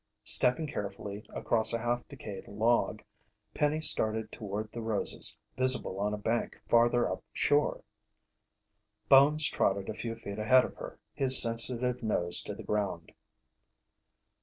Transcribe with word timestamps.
Stepping 0.25 0.65
carefully 0.65 1.23
across 1.29 1.73
a 1.73 1.77
half 1.79 2.07
decayed 2.07 2.47
log, 2.47 3.03
Penny 3.53 3.81
started 3.81 4.31
toward 4.31 4.71
the 4.71 4.81
roses, 4.81 5.37
visible 5.57 5.99
on 5.99 6.11
a 6.11 6.17
bank 6.17 6.59
farther 6.67 7.07
up 7.07 7.23
shore. 7.33 7.83
Bones 9.09 9.45
trotted 9.45 9.89
a 9.89 9.93
few 9.93 10.15
feet 10.15 10.39
ahead 10.39 10.65
of 10.65 10.73
her, 10.77 10.97
his 11.13 11.39
sensitive 11.39 12.01
nose 12.01 12.41
to 12.41 12.55
the 12.55 12.63
ground. 12.63 13.11